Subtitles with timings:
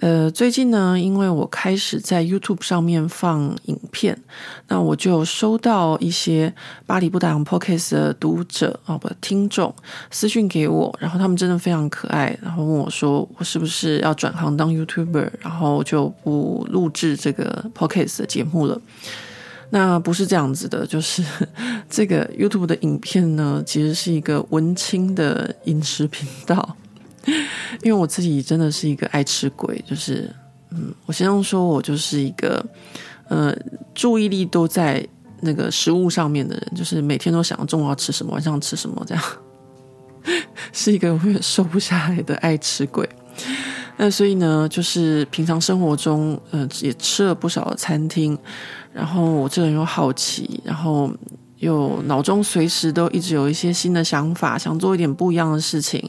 [0.00, 4.16] 呃，最近呢，因为我开始在 YouTube 上面放影片，
[4.68, 6.52] 那我就收到一些
[6.84, 9.74] 巴黎不打烊 Podcast 的读者啊，不，听众
[10.10, 18.78] 私讯给我，然后他们真的非常可爱，然后问我说，我是不是要转行当 YouTuber，然后就不录制这个 Podcast 的节目了？
[19.70, 21.24] 那不是这样子的，就是
[21.88, 26.76] 这个 YouTube 的影片呢，其实是一个文青的饮食频道。
[27.82, 30.32] 因为我自己真的是一个爱吃鬼，就是，
[30.70, 32.64] 嗯，我先生说我就是一个，
[33.28, 33.54] 呃，
[33.94, 35.06] 注意力都在
[35.40, 39.24] 那个食物上面的人，就是每天都想中午要吃什么，晚上吃什么，这样，
[40.72, 43.08] 是一个永远瘦不下来的爱吃鬼。
[43.98, 48.38] 那所以呢，就是平常生活中，呃，也吃了不少的餐厅，
[48.92, 51.10] 然后我这个人又好奇，然后
[51.58, 56.08] 又脑中随时都一直有一些新的想法，想做一点不一样的事情。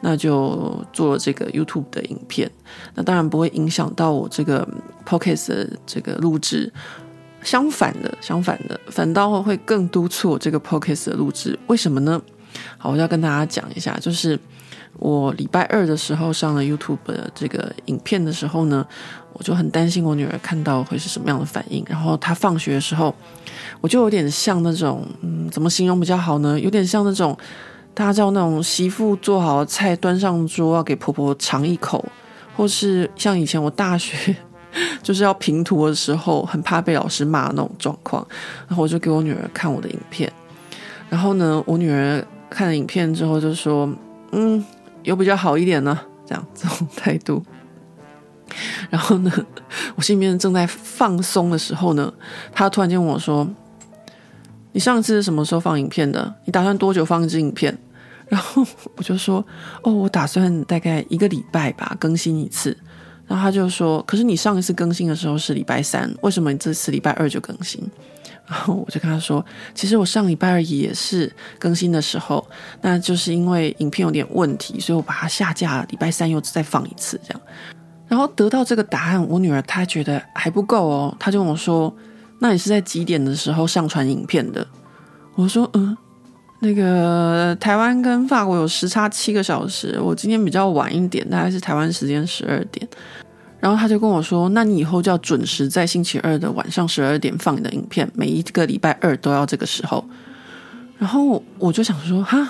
[0.00, 2.48] 那就做了这个 YouTube 的影片，
[2.94, 4.66] 那当然不会影响到我这个
[5.04, 6.72] Podcast 的这个录制，
[7.42, 11.58] 相反的，相反的，反倒会更督促我这个 Podcast 的录制。
[11.66, 12.22] 为什么呢？
[12.76, 14.38] 好，我要跟大家讲一下，就是
[14.94, 18.86] 我礼拜二的时候上了 YouTube 的这个影片的时候呢，
[19.32, 21.84] 我就很担心我女儿看到会是什么样的反应。
[21.88, 23.12] 然后她放学的时候，
[23.80, 26.58] 我就有点像那种，嗯，怎么形容比较好呢？
[26.60, 27.36] 有点像那种。
[27.98, 32.04] 大家知道那种媳妇做好菜端上桌要给婆婆尝一口，
[32.56, 34.36] 或是像以前我大学
[35.02, 38.24] 就是要评图的时候，很怕被老师骂那种状况，
[38.68, 40.32] 然后我就给我女儿看我的影片，
[41.10, 43.92] 然后呢，我女儿看了影片之后就说
[44.30, 44.64] ：“嗯，
[45.02, 47.42] 有比较好一点呢。”这样这种 态度。
[48.90, 49.32] 然后呢，
[49.96, 52.14] 我心里面正在放松的时候呢，
[52.52, 53.48] 她突然间问我说
[54.70, 56.32] ：“你上次是什么时候放影片的？
[56.44, 57.76] 你打算多久放一支影片？”
[58.28, 58.66] 然后
[58.96, 59.44] 我就说
[59.82, 62.76] ：“哦，我打算大概一个礼拜吧更新一次。”
[63.26, 67.82] 然后他就说：“可是你上一次更新的时候是礼拜三，为什么你这次礼拜二就更新？”
[68.48, 69.44] 然后我就跟他说
[69.74, 72.46] ：“其实我上礼拜二也是更新的时候，
[72.80, 77.40] 那就是因为影片有点问题，所以我把它下架了，礼拜三又再放一次这样。”
[78.08, 81.94] 然后得到这个答案，我女儿她觉得还不够哦，她就跟我说
[82.40, 84.66] ：“那你是在几点的时候上传影片的？”
[85.36, 85.94] 我说：“嗯。”
[86.60, 92.86] 那个台湾跟法国有时差七个小时，我今天比较晚一点，大概是台湾时间十二点。
[93.60, 100.04] 然后他就跟我说：“那你以后就要准时在星期二的晚上十二点放你的影片，每一个礼拜二都要这个时候。”
[100.98, 102.48] 然后我就想说：“哈。”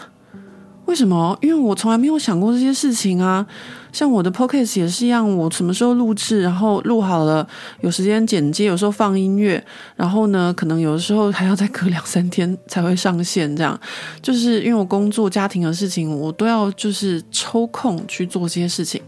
[0.86, 1.36] 为什么？
[1.42, 3.46] 因为我从来没有想过这些事情啊！
[3.92, 7.46] 像我的 p o c a s t 也是一样，我什么时候录制，然后录好了，
[7.80, 9.62] 有时间剪接，有时候放音乐，
[9.96, 13.54] 然后呢，可能有的时候还要再隔两三天才会上线。
[13.56, 13.78] 这样，
[14.22, 19.00] 就是因为我工作、家庭的事情，我都要就是抽空去做这些事情。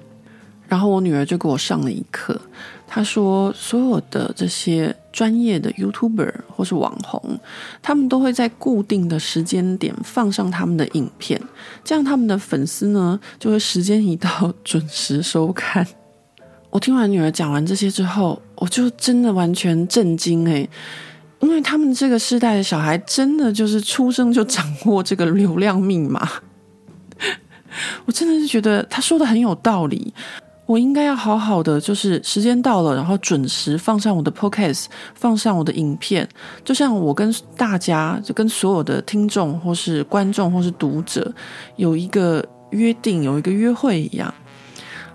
[0.67, 2.41] 然后我女儿就给我上了一课，
[2.93, 7.41] 他说：“所有的这些。”专业的 YouTuber 或是网红，
[7.83, 11.43] 他们都会在固定的时间点放上他们的影片，
[11.83, 15.84] 这样他们的粉丝呢就会时间一到准时收看。
[16.71, 20.71] 我听完女儿讲完这些之后，我就真的完全震惊诶，
[21.41, 26.28] 因为他们这个世代的小孩真的就是出生就掌握这个流量密码，
[28.07, 30.15] 我真的是觉得他说的很有道理。
[30.71, 34.85] 我应该要好好的，就是时间到了，然后准时放上我的 podcast，
[35.17, 36.29] 放上我的影片，
[36.65, 41.35] 就像我跟大家，就跟所有的听众或是观众或是读者
[41.75, 44.33] 有一个约定，有一个约会一样。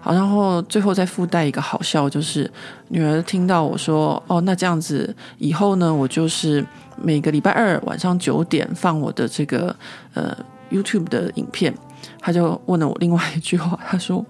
[0.01, 2.51] 好，然后最后再附带一个好笑，就是
[2.89, 6.65] 女儿听到我说：“哦，那这样子以后呢，我就是
[7.01, 9.73] 每个礼拜二晚上九点放我的这个
[10.15, 10.35] 呃
[10.69, 11.73] YouTube 的影片。”
[12.19, 14.25] 她就问了我另外一句话，她说。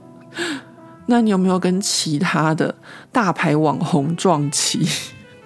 [1.07, 2.73] 那你有没有跟其他的
[3.11, 4.87] 大牌网红撞期？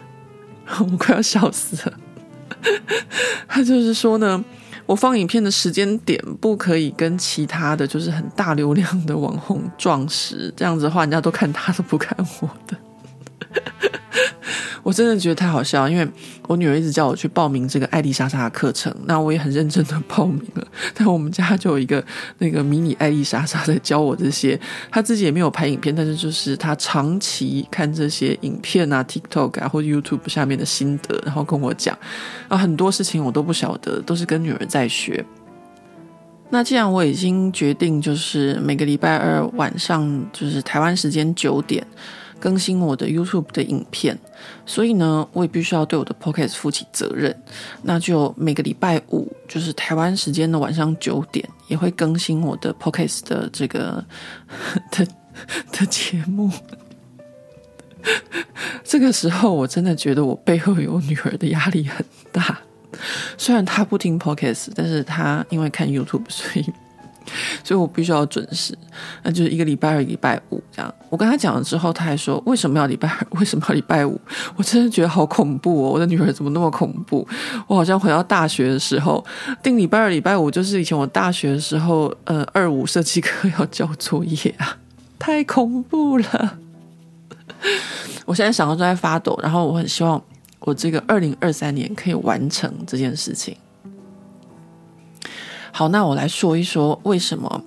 [0.80, 1.98] 我快要笑死了。
[3.48, 4.44] 他就是说呢，
[4.86, 12.78] 我放影片的时间点不可以跟其他的就是很大流量的网红撞时，这样子的话，人家都看他都，不看我的。
[14.84, 16.08] 我真的觉得太好笑，因为
[16.48, 20.68] 我女儿一直叫我去报名这个爱丽莎莎的课程，那我也很认真的报名了。
[20.96, 22.04] 但我们家就有一个
[22.38, 24.60] 那个迷你爱丽莎莎在教我这些，
[24.92, 31.98] 她自己也没有拍影片，但是就是她长期看这些影片啊、TikTok 啊或者 YouTube 下面的心得，然后跟我讲，
[32.48, 35.24] 啊，很多事情我都不晓得，都是跟女儿在学。
[36.50, 41.86] 那既然我已经决定，就是每个礼拜二晚上，就是台湾时间九点。
[42.40, 44.18] 更新我的 YouTube 的影片，
[44.66, 47.36] 所以呢，我也必须要对我的 Podcast 负起责任。
[47.84, 54.04] 那就每个礼拜五，就是台湾时间的晚上九点，也会更新我的 Podcast 的这个
[54.92, 55.06] 的
[55.72, 56.50] 的节目。
[58.84, 62.60] 这个时候，我真的觉得我背后有女儿的压力很大。
[63.38, 66.66] 虽然她不听 Podcast，但是她因为看 YouTube，所以。
[67.64, 68.78] 所以我必须要准时，
[69.24, 70.94] 那就是一个礼拜二、礼拜五这样。
[71.10, 73.28] 我跟他讲了之后，他还说：“为什么要礼拜二？
[73.40, 74.20] 为什么要礼拜五？”
[74.56, 75.90] 我真的觉得好恐怖哦！
[75.92, 77.28] 我的女儿怎么那么恐怖？
[77.68, 79.24] 我好像回到大学的时候，
[79.64, 84.78] 定礼拜二、礼拜五，就是以前我大学的时候，呃，二五设计课要交作业啊，
[85.18, 86.58] 太恐怖了！
[88.26, 90.22] 我现在想到都在发抖，然后我很希望
[90.60, 93.58] 我这个二零二三年可以完成这件事情。
[95.80, 97.64] 好，那我来说一说为什么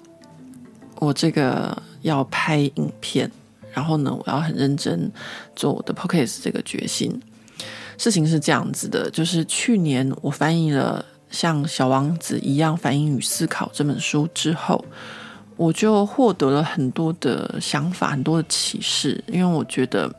[0.96, 3.30] 我这个要拍影片，
[3.72, 5.10] 然后呢，我要很认真
[5.56, 7.18] 做我的 podcast 这个决心。
[7.96, 14.84] 事情是这样子的，就是去年我翻译了像《小王子》一样反应与思考这本书之后，
[15.56, 19.24] 我就获得了很多的想法，很多的启示。
[19.26, 20.14] 因为我觉得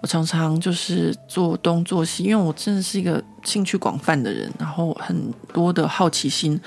[0.00, 6.58] 我常常就是做东做西，因为我真的是一个兴趣广泛的人，然后很多的好奇心。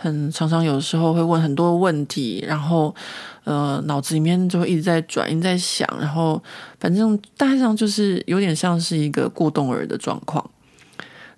[0.00, 2.94] 很常常有的时候会问很多问题，然后
[3.42, 6.40] 呃脑子里面就会一直在转，一直在想，然后
[6.78, 10.48] 反正大致上就是有点像是一个过动儿的状况。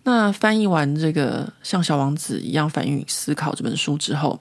[0.02, 4.38] 那翻译完这个像小王子一样反应思考这本书之后，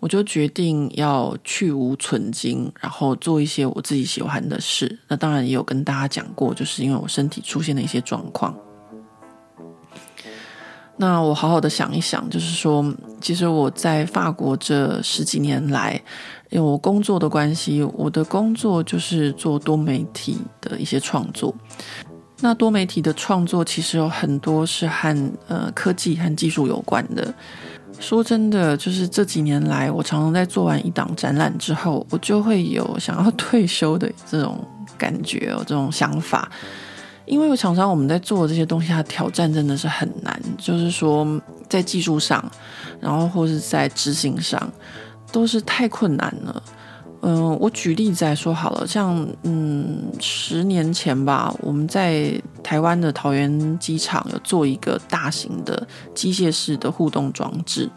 [0.00, 4.98] 我就决定要去芜存菁，然后做一些我自己喜欢的事。
[5.08, 8.54] 那当然也有跟大家讲过，就是因为我身体出现了一些状况。
[11.00, 12.84] 那我好好的想一想，就是说，
[13.20, 15.94] 其实我在法国这十几年来，
[16.50, 21.54] 因为我工作的关系，我的工作就是做多媒体的一些创作。
[22.40, 27.32] 那多媒体的创作其实有很多是和呃科技和技术有关的。
[28.00, 34.64] 说真的，就是这几年来，我常常在做完一档展览之后，我就会有想要退休的这种
[34.96, 36.50] 感觉，有这种想法。
[37.28, 41.26] 因为常常我们在做这些东西，它挑战真的是很难，就是说
[41.68, 42.44] 在技术上，
[43.00, 44.70] 然后或是在执行上，
[45.30, 46.62] 都是太困难了。
[47.20, 57.90] 嗯，我举例子来说好了，像嗯十年前吧，我们在台湾的桃园机场有做一个大型的机械式的互动装置。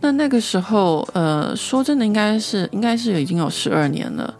[0.00, 4.32] 那那个时候，呃，说真的，应该是应该是已经有十二年了。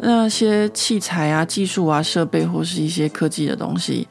[0.00, 4.06] 那些器材啊、技术啊、设备或是一些科技的东西，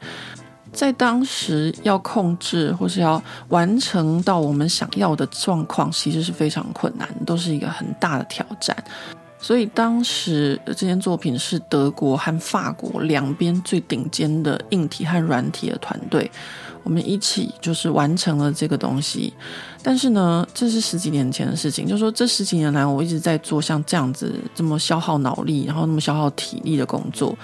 [0.72, 8.76] 在当时要控制或是要完成到我们想要的状况，其实是非常困难，都是一个很大的挑战。
[9.40, 16.30] 所以当时这件作品是德国和法国两边最顶尖的硬体和软体的团队。
[16.88, 19.30] 我们一起就是完成了这个东西，
[19.82, 21.86] 但是呢，这是十几年前的事情。
[21.86, 27.36] 就说，这十几年来，我一直在做像这样子这么消耗脑力，然后那么消耗体力的工作。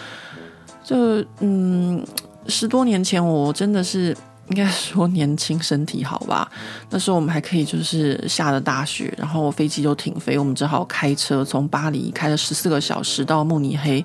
[0.83, 2.03] 就嗯，
[2.47, 4.17] 十多年前，我真的是
[4.49, 6.51] 应该说年轻身体好吧？
[6.89, 14.03] 那时候我们还可以就是下了大雪，然后飞机就停飞，我们只好开车从巴黎开了十四个小时到慕尼黑。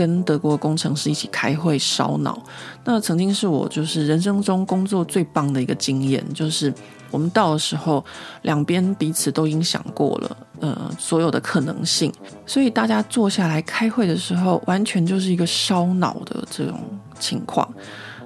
[0.00, 2.42] 跟德国工程师一起开会烧脑，
[2.84, 6.24] 那曾经是我就是人生中工作最棒的一个经验。
[6.32, 6.72] 就是
[7.10, 8.02] 我们到的时候，
[8.40, 12.10] 两边彼此都已经想过了，呃，所有的可能性，
[12.46, 16.80] 所以大家坐下来开会的时候，完全就是一个烧脑的这种
[17.18, 17.70] 情况。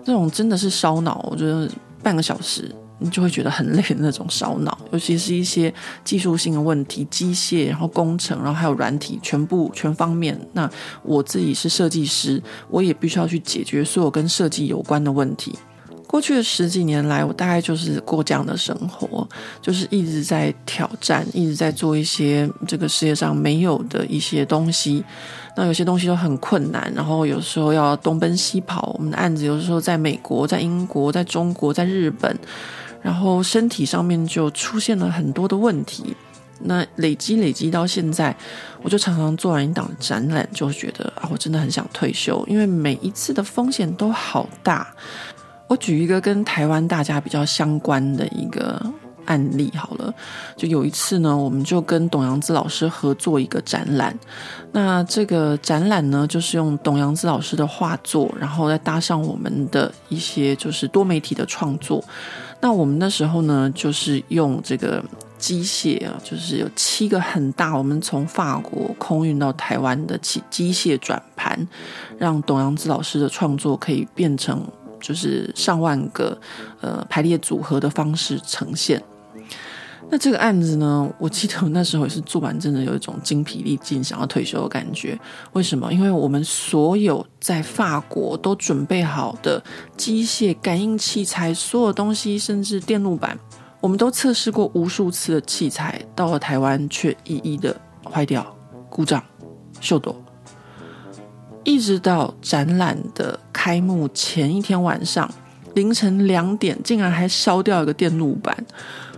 [0.05, 1.69] 这种真的是烧脑，我觉得
[2.05, 2.73] 半个小时。
[3.11, 5.73] 就会觉得很累的那种烧脑， 尤其是一些
[6.05, 10.39] 技术性的问题、机械，然后工程，然后还有软体，全部全方面。
[10.53, 10.71] 那
[11.03, 15.59] 我自己是设计师，我也必须要去解决所有跟设计有关的问题。
[16.07, 19.27] 过去的十几年来，我大概就是过这样的生活，
[19.61, 25.05] 就是一直在挑战，一直在做一些这个世界上没有的一些东西。
[25.57, 28.95] 那有些东西都很困难，然后有时候要东奔西跑。
[28.97, 32.39] 我们的案子有时候在美国、在英国、在中国、在日本。
[33.05, 36.17] 然后身体上面就出现了很多的问题，
[36.61, 38.35] 那累积累积到现在，
[38.83, 44.91] 我就常常做完一档展览，就觉得啊，我真的很想退休，因为每一次的风险都好大。
[45.67, 48.81] 我举一个跟台湾大家比较相关的一个
[49.27, 50.15] 案例好了，
[50.57, 54.19] 就有一次呢，我们就跟董阳子老师合作一个展览。
[54.73, 62.03] 那这个展览呢，就是用董阳子老师的画作，然后再搭上我们的一些就是多媒体的创作。
[62.65, 65.05] 那我们那时候呢，就是用这个
[65.37, 71.69] 机械啊，就是有七个很大，我们从法国空运到台湾的机机械转盘，
[72.17, 74.67] 让董阳子老师的创作可以变成
[74.99, 76.41] 就是上万个
[76.81, 79.03] 呃排列组合的方式呈现。
[80.11, 85.19] 那这个案子呢，我记得我那时候也是做完，真的有一种精疲力尽、想要退休的感觉。
[85.55, 85.93] 为什么？
[85.93, 89.61] 因为我们所有在法国都准备好的
[89.97, 93.37] 机械感应器材，所有东西，甚至电路板，
[93.81, 97.75] 我们都测试过无数次的器材，到了台湾却一一的
[98.09, 98.47] 坏掉、
[98.89, 99.21] 故障、
[99.81, 100.15] 秀逗。
[101.65, 105.29] 一直到展览的开幕前一天晚上
[105.75, 108.55] 凌晨两点，竟然还烧掉一个电路板。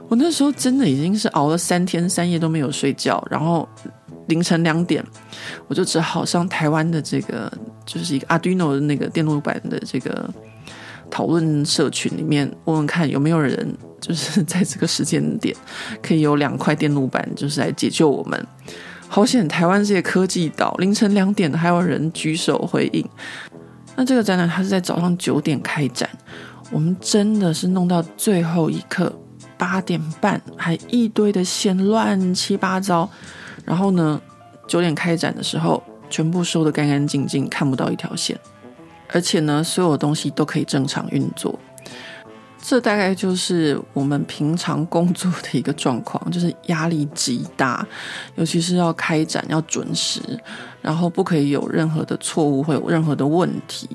[0.09, 3.69] 我那时候真的已经是熬了三天三夜都没有睡觉，然后
[4.29, 5.05] 凌晨两点，
[5.67, 7.53] 我就只好上台湾的这个
[7.85, 10.29] 就是一个 Arduino 的那个电路板的这个
[11.11, 15.55] 讨论社群里面问问看有没有人就是在这个时间点
[16.01, 18.47] 可以有两块电路板，就是来解救我们。
[19.09, 23.05] 好险，台湾这些科技岛凌晨两点还有人举手回应。
[23.97, 26.09] 那这个展览它是在早上九点开展，
[26.71, 29.13] 我们真的是弄到最后一刻。
[29.59, 33.09] 八点半还一堆的线乱七八糟，
[33.65, 34.21] 然后呢，
[34.67, 38.39] 九点开展的时候，全部收得干干净净，看不到一条线，
[39.13, 41.59] 而且呢，所有东西都可以正常运作。
[42.69, 47.87] 这大概就是我们平常工作的一个状况， 就是压力极大，
[48.35, 50.21] 尤其是要开展要准时，
[50.83, 53.89] 然后不可以有任何的错误，会有任何的问题。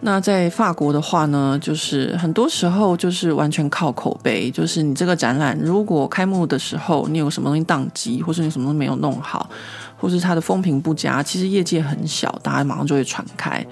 [0.00, 9.50] 那在法国的话呢，就是很多时候就是完全靠口碑，就是你这个展览如果开幕的时候你有什么东西宕机，或是你什么都没有弄好，
[9.96, 13.66] 或是它的风评不佳，其实业界很小，大家马上就会传开。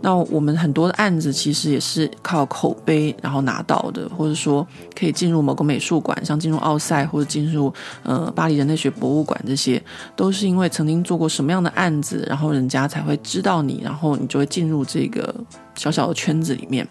[0.00, 7.72] 那我们很多的案子其实也是靠口碑然后拿到的，或者说可以进入某个美术馆，像进入奥赛或者进入
[8.04, 9.82] 呃巴黎人类学博物馆，这些
[10.14, 15.34] 都是因为曾经做过什么样的案子，然后人家才会知道你，然后你就会进入这个
[15.74, 16.86] 小小的圈子里面。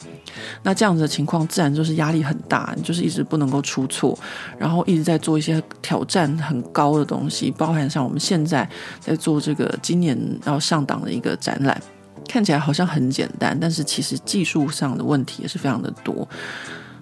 [0.62, 4.18] 那这样子的情况自然就是压力很大，你就是一直不能够出错，
[4.58, 11.82] 然后一直在做一些挑战很高的东西，包含像我们现在在做这个今年要上档的一个展览。
[12.28, 16.28] 看起来好像很简单，但是其实技术上的问题也是非常的多。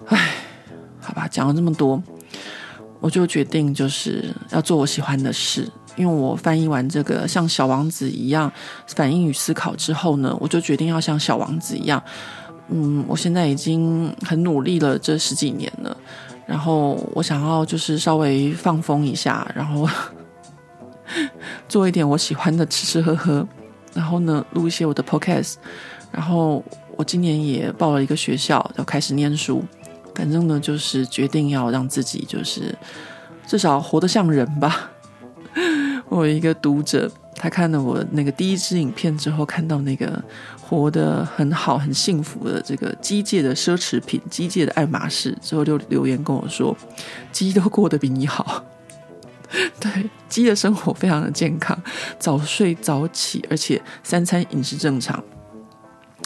[0.06, 0.34] 唉，
[1.00, 2.02] 好吧，讲了这么多，
[3.00, 5.68] 我就决定就是要做我喜欢的事。
[5.96, 8.52] 因为我翻译完这个像小王子一样
[8.88, 12.02] 反应与思考之后呢，我就决定要像小王子一样。
[12.68, 15.96] 嗯，我现在已经很努力了这十几年了，
[16.46, 19.88] 然后我想要就是稍微放风一下，然后
[21.66, 23.46] 做一点我喜欢的吃吃喝喝。
[23.96, 25.54] 然后呢，录一些我的 podcast。
[26.12, 26.62] 然后
[26.96, 29.64] 我今年也报了一个学校，要开始念书。
[30.14, 32.74] 反正呢，就是决定要让自己就是
[33.46, 34.90] 至少活得像人吧。
[36.08, 40.22] 我一个读者，他看了我那个第一支影片之后，看到那个
[40.62, 46.74] 活得很好、很幸福的这个机械的奢侈品、机械的爱马仕之后，就留言跟我说
[47.32, 48.64] ：“鸡都过得比你好。”
[49.80, 51.76] 对，鸡的生活非常的健康，
[52.18, 55.22] 早睡早起，而且三餐饮食正常。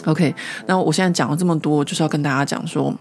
[0.05, 0.33] OK，
[0.65, 2.93] 那我现在讲了这么多，就是要跟大家讲说，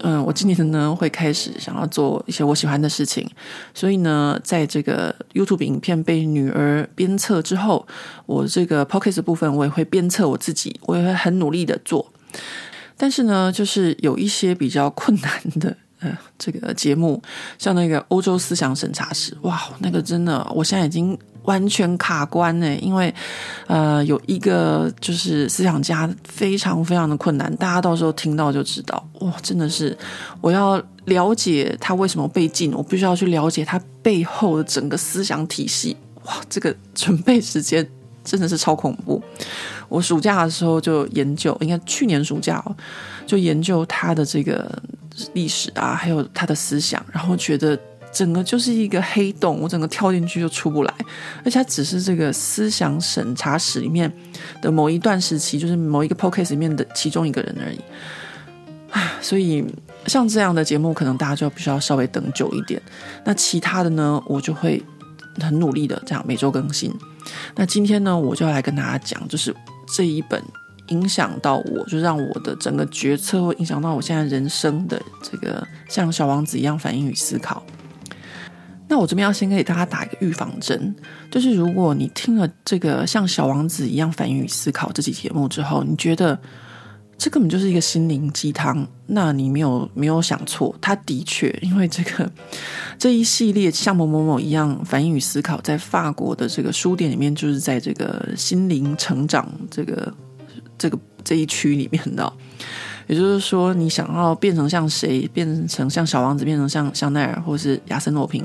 [0.00, 3.28] 嗯，我今年呢会开始想要做一些我喜欢的事情，
[3.74, 7.86] 所以呢，在这个 YouTube 影片被女儿鞭策之后，
[8.24, 12.10] 我这个 Podcast 部分我也会鞭策我自己，我也会很努力的做。
[12.96, 15.76] 但是呢，就是有一些比较困难的。
[16.00, 17.22] 呃，这个节目
[17.58, 23.12] 像那个欧洲思想审查室，哇，那个真的，我现在已经完全卡关呢，因为
[23.66, 29.96] 呃，有一个就是思想家非常非常的困难，大家到时候听到就知道，哇，真的是
[30.42, 37.88] 我要了解他为什么被禁，我必须要去了解他背后的整个思想体系，哇，这个准备时间
[38.22, 39.22] 真的是超恐怖。
[39.88, 42.62] 我暑假的时候就研究，应该去年暑假
[43.26, 44.70] 就研究他的这个。
[45.32, 47.78] 历史啊，还有他的思想，然后觉得
[48.12, 50.94] 整个就是一个黑洞，我整个跳进去就出不来。
[51.44, 54.10] 而且他只是这个思想审查室里面
[54.60, 57.80] 的某一段时期，就是某一个 podcast 里面的其中一个人而已。
[58.90, 59.64] 啊，所以
[60.06, 62.80] 像这样的节目，可能大家就必须要稍微等久一点。
[63.24, 64.82] 那其他的呢，我就会
[65.40, 66.94] 很努力的这样每周更新。
[67.56, 69.54] 那今天呢，我就要来跟大家讲，就是
[69.94, 70.40] 这一本
[70.88, 77.62] 影响到我，就让我的整个决策会影响到我现在人生的这个像小王子一样反应与思考。
[78.88, 80.94] 那我这边要先给大家打一个预防针，
[81.28, 86.38] 就是如果你听了这个像小王子一样反应与思考这期节目之后，你觉得
[87.18, 92.30] 这根本就是一个心灵鸡汤，那你没有没有想错，它的确因为这个
[92.96, 100.14] 这一系列像某某某一样反应与思考，在法国的这个书店里面，就是在这个心灵成长这个
[100.78, 102.32] 这个这一区里面的。
[103.08, 108.44] 也就是说，你想要变成像谁，变成像小王子，变成像香奈儿或是亚森诺平，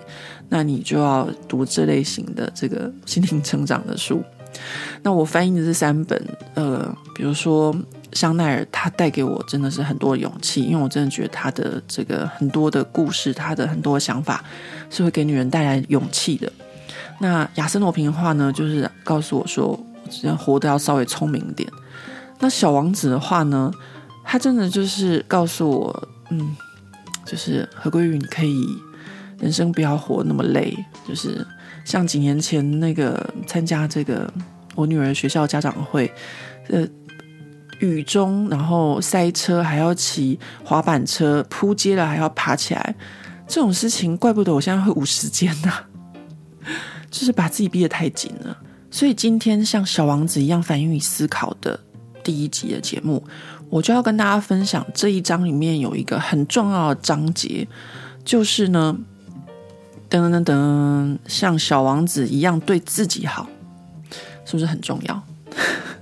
[0.49, 4.23] 那你就要读这类型的这个心灵成长的书。
[5.01, 6.23] 那我翻译的这三本，
[6.53, 7.75] 呃，比如说
[8.13, 14.45] 香奈儿，他带给我真的是很多勇气，因为我真的觉得他的这个很多的故事，他的很多想法
[14.91, 16.51] 是会给女人带来勇气的。
[17.19, 21.67] 那亚森诺平的话呢，就是告诉我说，只要活得要稍微聪明一点。
[22.41, 23.71] 那小王子的话呢？
[24.23, 26.55] 他真的就是告诉我，嗯，
[27.25, 28.65] 就是何鲑瑜，你可以
[29.39, 30.77] 人生不要活那么累。
[31.07, 31.45] 就是
[31.83, 34.31] 像几年前那个参加这个
[34.75, 36.09] 我女儿学校家长会，
[36.69, 36.87] 呃，
[37.79, 42.95] 雨中然后塞车，还要骑滑板车，扑街了还要爬起来，
[43.47, 45.73] 这种事情怪不得我现在会无时间呐，
[47.11, 48.57] 就是把自己逼得太紧了。
[48.89, 51.77] 所以今天像小王子一样反应与思考的
[52.23, 53.23] 第一集的节目。
[53.69, 57.65] 我就要跟大家分享这一章里面有一个很重要的章节，
[58.25, 58.97] 就是呢，
[60.09, 63.47] 噔噔噔噔，像小王子一样对自己好，
[64.43, 65.23] 是不是很重要？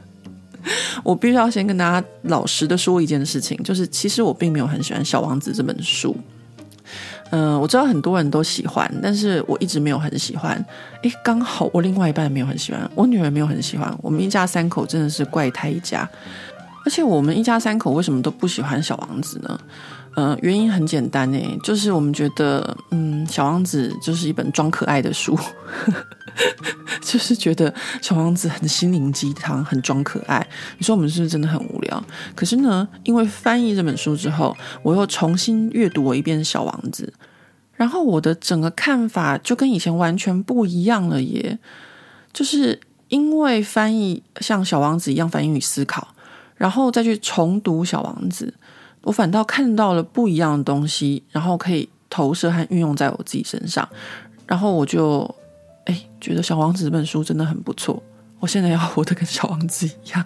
[1.03, 6.17] 我必须要先跟大家老实的说一件事情，就是其实我并没有很喜欢《小王子》这本书。
[7.31, 10.63] 嗯、我知道很多人都喜欢，但是我一直没有很喜欢。
[11.03, 16.09] 诶，刚好我另外一半没有很喜欢，我女儿没有很喜欢，我们一家三口真的是怪胎一家。
[16.85, 19.59] 而且我们一家三口为什么都不喜欢小王子呢？
[20.15, 25.37] 呃，原因很简单诶，就是我们觉得，嗯，小王子就是一本装可爱的书，
[27.01, 30.45] 就是觉得小王子很心灵鸡汤，很装可爱。
[30.77, 32.03] 你说我们是不是真的很无聊？
[32.35, 37.11] 可是呢，因为翻译这本书之后，我又重新阅读了一遍小王子，
[37.75, 41.57] 然后我的整个看法就跟以前完全不一样了耶。
[42.31, 46.07] 就是因为翻译像小王子一样，反应与思考。
[46.55, 48.53] 然后再去重读《小王子》，
[49.03, 53.87] 我反倒看到了不一样的东西，然后可以投射和运用在我自己身上，
[54.45, 55.33] 然后我就
[55.89, 58.01] 哎觉得《小王子》这本书真的很不错，
[58.39, 60.23] 我现在要活得跟小王子一样。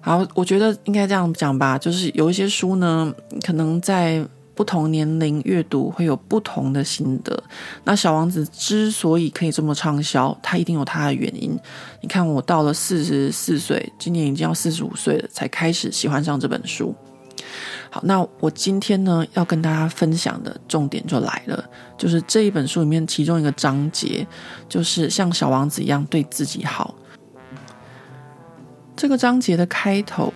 [0.00, 3.14] 好，我觉得应该这样讲吧，就是有一些书呢，
[3.44, 4.26] 可能在。
[4.56, 7.38] 不同年龄阅读会有不同的心得。
[7.84, 11.54] 那小王子之所以可以这么畅销，他一定有他的原因。
[12.00, 16.94] 你看，我到了四十四岁，今年已经要四十五岁了，才开始喜欢上这本书。
[17.90, 21.64] 好，那我今天呢，要跟大家分享的重点就来了，
[21.96, 24.26] 就是这一本书里面其中一个章节，
[24.68, 26.94] 就是像小王子一样对自己好。
[28.96, 30.32] 这个章节的开头，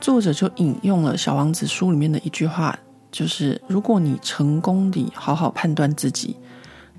[0.00, 2.78] 作者就引用了小王子书里面的一句话。
[3.12, 6.36] 就是如果你成功地好好判断自己，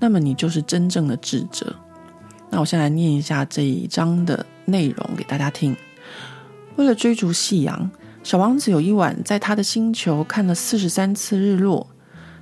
[0.00, 1.72] 那么你就是真正的智者。
[2.50, 5.76] 那我先来念一下这一章的内容给大家听。
[6.74, 7.88] 为了追逐夕阳，
[8.28, 11.86] 小王子有一晚在他的星球看了四十三次日落。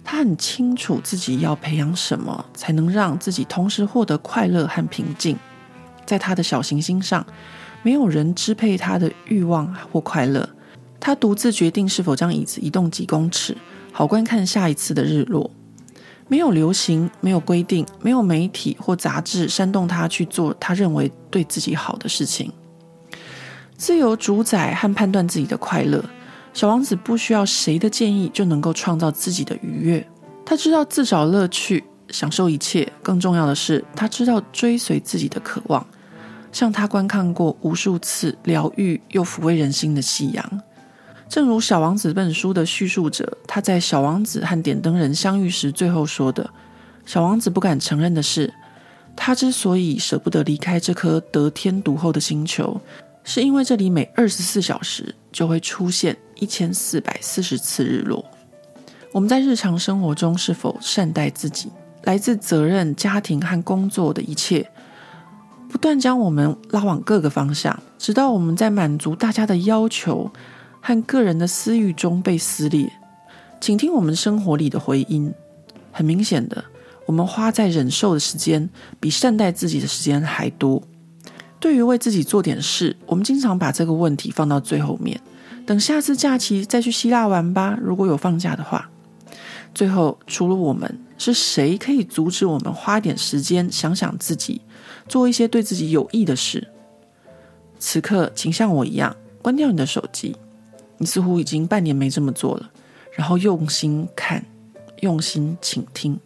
[0.02, 5.38] 他很清楚自己要培养什么，才能让自己同时获得快乐和平静。
[6.04, 7.24] 在他的小行星上，
[7.84, 10.48] 没有人支配他的欲望或快乐。
[10.98, 13.56] 他独自决定是否将椅子移动几公尺，
[13.92, 15.48] 好观看下一次的日落。
[16.26, 22.52] 没有流行，没有规定，没有媒体或杂志煽动他去做他认为对自己好的事情。
[23.76, 26.02] 自由主宰和判断自己的快乐，
[26.54, 30.06] 小王子不需要谁的建议就能够创造自己的愉悦。
[30.44, 32.90] 他知道自找乐趣，享受一切。
[33.02, 35.86] 更重要的是，他知道追随自己的渴望，
[36.50, 40.60] 像他观看过无数次疗愈又抚慰人心的夕阳。
[41.28, 46.48] 正如《小王子》这本书的叙述者，他在小王子和点灯人相遇时最后说的
[47.04, 48.54] ：“小王子不敢承认的是，
[49.16, 52.80] 他之所以舍不得离开这颗得天独厚的星球，
[53.26, 58.24] 是因为这里每二十四小时就会出现一千四百四十次日落。
[59.12, 61.68] 我们在日常生活中是否善待自己？
[62.04, 64.70] 来自责任、家庭和工作的一切，
[65.68, 70.30] 不断将我们拉往各个方向，直到我们在满足大家的要求。”
[70.80, 72.88] 和个人的私欲中被撕裂，
[73.60, 75.34] 请听我们生活里的回音。
[75.90, 76.64] 很明显的，
[77.06, 80.80] 我们花在忍受的时间比善待自己的时间还多。
[81.58, 85.20] 对于为自己做点事，我们经常把这个问题放到最后面，
[85.64, 87.78] 等下次假期再去希腊玩吧。
[87.80, 88.88] 如果有放假的话，
[89.74, 94.60] 最后除了我们，是谁可以阻止我们花点时间想想自己，
[95.08, 96.68] 做一些对自己有益的事？
[97.78, 100.36] 此刻，请像我一样关掉你的手机。
[100.98, 102.70] 你似乎已经半年没这么做了，
[103.12, 104.44] 然后用心看，
[105.00, 106.18] 用心倾听。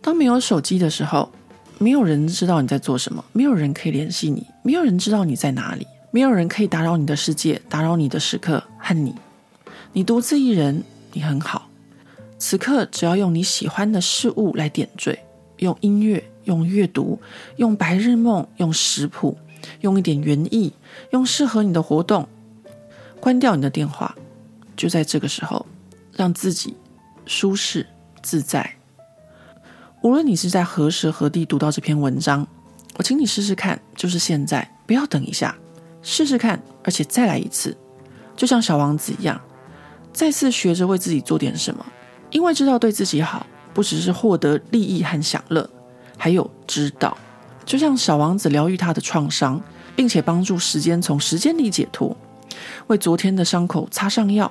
[0.00, 1.30] 当没有手机的时候，
[1.78, 9.14] 没有人知道你在做什么，没有人可以联系你，没有人知道你在哪里，没有人可以打扰你的世界，打扰你的时刻和你。
[9.92, 11.68] 你独自一人，你很好。
[12.38, 15.24] 此刻，只要用你喜欢的事物来点缀，
[15.58, 17.18] 用音乐，用阅读，
[17.56, 19.36] 用白日梦，用食谱，
[19.80, 20.72] 用一点园艺，
[21.10, 22.28] 用适合你的活动。
[23.20, 24.14] 关掉你的电话，
[24.76, 25.66] 就在这个时候，
[26.12, 26.76] 让自己
[27.24, 27.86] 舒适
[28.22, 28.75] 自在。
[30.02, 32.46] 无论你是在何时何地读到这篇文章，
[32.96, 35.56] 我请你试试看，就是现在，不要等一下，
[36.02, 37.76] 试试看，而且再来一次，
[38.36, 39.40] 就像小王子一样，
[40.12, 41.84] 再次学着为自己做点什么，
[42.30, 45.68] 因为知道对自己好，不只是获得利益和享乐，
[46.16, 47.16] 还有知道，
[47.64, 49.60] 就像小王子疗愈他的创伤，
[49.96, 52.16] 并且帮助时间从时间里解脱，
[52.86, 54.50] 为昨天的伤口擦上药，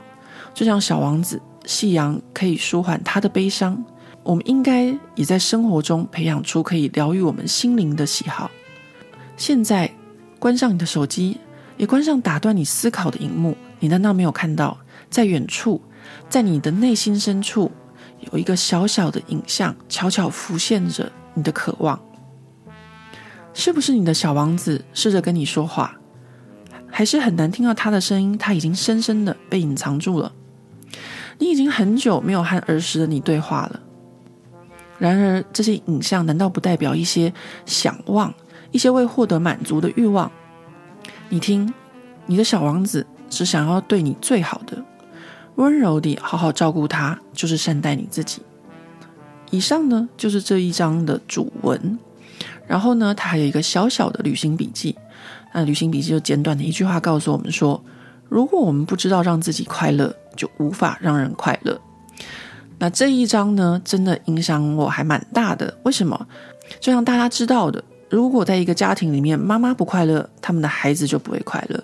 [0.53, 3.81] 就像小王子，夕阳可以舒缓他的悲伤。
[4.25, 8.49] 我们应该也在生活中培养出可以疗愈我们心灵的喜好。
[9.37, 9.93] 现在，
[10.39, 11.37] 关上你的手机，
[11.77, 13.55] 也关上打断你思考的荧幕。
[13.79, 14.75] 你难道没有看到，
[15.11, 15.79] 在远处，
[16.27, 17.71] 在你的内心深处，
[18.31, 21.99] 有一个小小的影像，悄悄浮现着你的渴望？
[23.53, 25.95] 是不是你的小王子试着跟你说话，
[26.87, 28.35] 还是很难听到他的声音？
[28.35, 30.33] 他已经深深的被隐藏住了。
[31.37, 33.81] 你已经很久没有和儿时的你对话了。
[34.97, 37.33] 然而，这些影像难道不代表一些
[37.65, 38.33] 想望，
[38.71, 40.31] 一些未获得满足的欲望？
[41.29, 41.73] 你听，
[42.25, 44.83] 你的小王子只想要对你最好的，
[45.55, 48.41] 温柔地好好照顾他，就是善待你自己。
[49.51, 51.99] 以上呢，就是这一章的主文。
[52.67, 54.95] 然后呢，他还有一个小小的旅行笔记。
[55.53, 57.81] 那旅行笔记就简短的一句话告诉我们说：
[58.27, 61.79] 如果我们不知道让自己快乐，就无法让人快乐。
[62.77, 65.73] 那这一章呢，真的影响我还蛮大的。
[65.83, 66.27] 为什么？
[66.79, 71.81] 就像大家知道的，如果在一个家庭里面，妈妈不快乐，他们的孩子就不会快乐。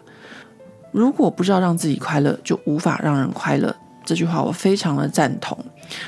[0.91, 3.73] 如果不知道让自己快乐，就无法让人快乐。
[4.04, 5.58] 这句话我非常的赞同，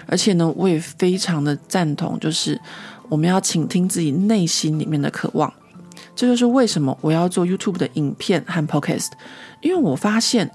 [0.05, 2.59] 而且呢，我也非常的赞同，就是
[3.07, 5.51] 我们要倾听自己内心里面的渴望。
[6.15, 9.11] 这就是为什么我要做 YouTube 的影片和 Podcast，
[9.61, 10.51] 因为我发现。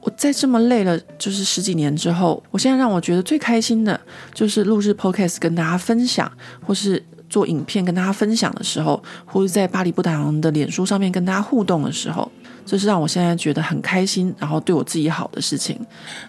[0.00, 4.00] 我在这么累了，就是十几年之后，我现在让我觉得最开心的，
[4.32, 6.30] 就是录制 Podcast 跟大家分享，
[6.64, 12.30] 或是做影片跟大家分享的时候，或者在巴黎不打烊的脸书上面跟大家互动的时候，
[12.64, 15.78] 这是让我现在觉得很开心，然后对我自己好的事情。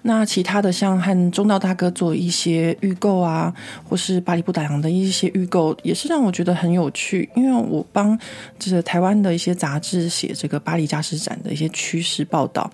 [0.01, 3.53] 那其他的像和中道大哥做一些预购啊，
[3.87, 8.17] 或是巴黎不打烊的一些预购，也是让我觉得很有趣，因为我帮
[8.57, 12.69] 就是台湾的一些杂志写这个巴黎家饰展的一些趋势报道。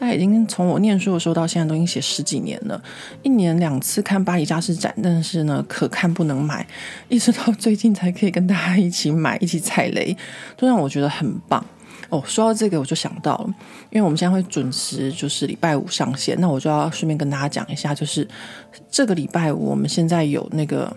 [0.00, 2.82] 他已经从我念书的时候到现在都已经写十几年了，
[3.22, 6.66] 一年两次看巴黎家饰展，但是呢，可看不能买，
[7.10, 10.16] 一直到最近才可以跟大家一起买，一起踩雷，
[10.56, 11.62] 都让我觉得很棒
[12.08, 12.22] 哦。
[12.26, 13.54] 说到这个，我就想到了，
[13.90, 18.26] 因为我们现在会准时就是礼拜五上线，那我就要顺便跟大家讲一下，就是
[18.90, 20.96] 这个礼拜五我们现在有那个。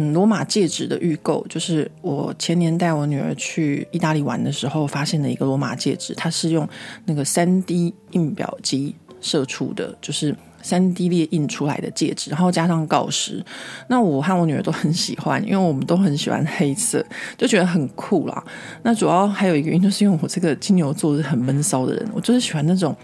[0.00, 6.66] 嗯，罗马戒指的预购，就是我前年带我女儿去意大利玩的时候发现的一个罗马戒指，它是用
[7.04, 13.44] 那个三 D 印表机射出的，就是三 D 列印出来的戒指，然后加上锆石。
[13.88, 17.04] 那我和我女儿都很喜欢，因为我们都很喜欢黑色，
[17.36, 18.42] 就觉得很酷啦。
[18.82, 22.96] 那主要还有一个原因，就是因为我这个金牛座是很闷骚的人，我就是喜欢那种，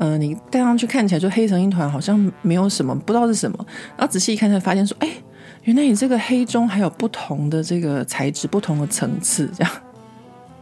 [0.00, 5.08] 嗯、你戴上去看起来就黑成一团，好像没有什么，不知道是什么，然后仔细一看才发现说，哎。
[5.66, 9.72] 原来你这个黑中还有不同的这个材质，不同的层次，这样，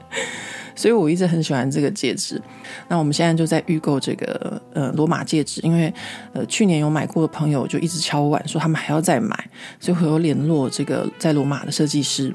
[0.74, 2.40] 所以我一直很喜欢这个戒指。
[2.88, 5.92] 那我们现在就在预购这个呃罗马戒指，因为
[6.32, 9.38] 呃去年有买过的朋友就一直敲碗说他们还要再买，
[9.78, 12.34] 所以我有联络这个在罗马的设计师。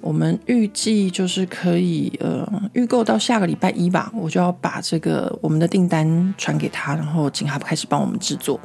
[0.00, 8.58] 我们预计就是可以呃预购到下个礼拜一吧，我就要把这个我们的订单传给他，然后请他开始帮我们制作。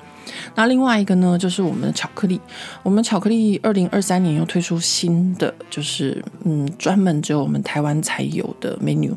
[0.55, 2.39] 那另外一个呢，就是我们的巧克力。
[2.81, 9.13] 我们巧克力二零二三年又推出新的，就是嗯专门只有我们台湾才有的 menu，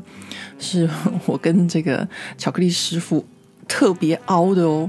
[0.58, 0.88] 是
[1.26, 3.24] 我跟这个巧克力师傅
[3.68, 4.88] 特别熬的哦。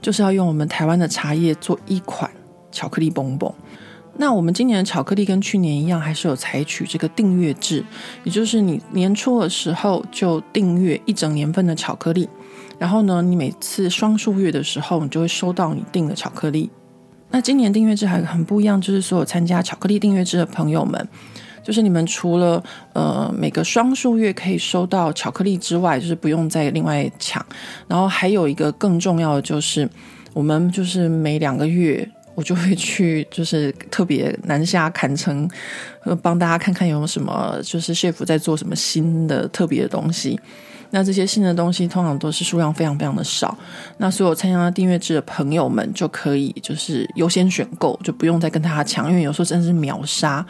[0.00, 2.30] 就是要用我们台湾的茶叶做一款
[2.70, 3.52] 巧克力蹦蹦。
[4.18, 7.84] 那我们今年的巧克力跟去年一样，还是有采取这个订阅制，
[8.24, 12.26] 也就是你年初的时候就订阅一整年份的巧克力，
[12.78, 16.70] 然后呢，你每次双数月的时候，你就会收到你订的巧克力。
[17.30, 21.08] 那今年订阅制还很不一样，就是所有参加巧克力订阅制的朋友们，
[21.62, 22.62] 就是你们除了
[22.94, 27.44] 呃每个双数月可以收到巧克力之外，就是不用再另外抢，
[27.86, 29.86] 然后还有一个更重要的就是，
[30.32, 32.08] 我们就是每两个月。
[32.36, 35.50] 我就会去，就是特别南下坎城，
[36.04, 40.38] 呃，帮大家看看有没有什么，就是 chef 在做什么新的特别的东西。
[40.90, 43.58] 那这些新的东西通常都是数量非常非常的少。
[43.96, 50.46] 那所有参加订阅制的朋友们就可以就是优先选购，就不用再跟大家抢，因为有时候真的是秒杀。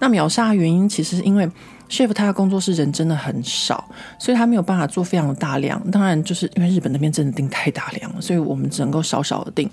[0.00, 1.48] 那秒杀原因其实是因为。
[1.90, 3.84] Chef 他的工作室人真的很少，
[4.18, 5.78] 所以他没有办法做非常大量。
[5.90, 9.68] 当然，就是因为日本那边真的订太大量了，所以我们只能够少少的订。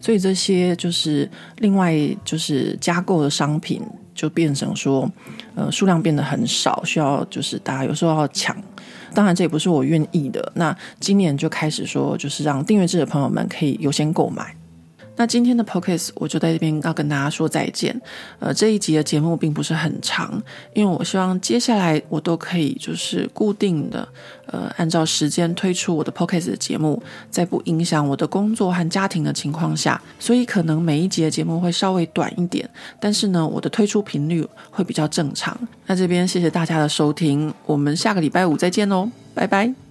[0.00, 3.80] 所以这些就是另外就是加购的商品，
[4.14, 5.08] 就变成说，
[5.54, 8.56] 呃，数量变得很少，需要就是大家有时候要抢。
[9.14, 10.52] 当然，这也不是我愿意的。
[10.54, 14.54] 那今年就开始说，就是让订阅制的朋友们可以优先购买。
[15.20, 17.94] 那今天的 podcast 我就在这边要跟大家说再见。
[18.38, 24.08] 呃，这一集的节目并不是很长，因为我希望接下来我都可以就是固定的，
[24.46, 32.66] 呃，按照时间推出我的 podcast 的节目，在不影响我的工作和家庭的情况下，所以可能每一集的节目会稍微短一点，
[32.98, 35.54] 但是呢，我的推出频率会比较正常。
[35.84, 39.89] 那这边谢谢大家的收听，我们下个礼拜五再见喽，拜拜。